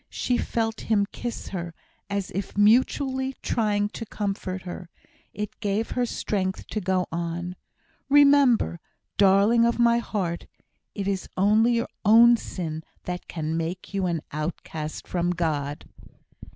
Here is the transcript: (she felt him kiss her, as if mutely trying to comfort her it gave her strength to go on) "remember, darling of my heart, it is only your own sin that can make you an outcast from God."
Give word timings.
(she 0.09 0.35
felt 0.35 0.81
him 0.81 1.05
kiss 1.11 1.49
her, 1.49 1.75
as 2.09 2.31
if 2.31 2.57
mutely 2.57 3.35
trying 3.43 3.87
to 3.87 4.03
comfort 4.03 4.63
her 4.63 4.89
it 5.31 5.59
gave 5.59 5.91
her 5.91 6.07
strength 6.07 6.65
to 6.65 6.81
go 6.81 7.05
on) 7.11 7.55
"remember, 8.09 8.79
darling 9.17 9.63
of 9.63 9.77
my 9.77 9.99
heart, 9.99 10.47
it 10.95 11.07
is 11.07 11.29
only 11.37 11.73
your 11.73 11.89
own 12.03 12.35
sin 12.35 12.81
that 13.03 13.27
can 13.27 13.55
make 13.55 13.93
you 13.93 14.07
an 14.07 14.21
outcast 14.33 15.07
from 15.07 15.29
God." 15.29 15.85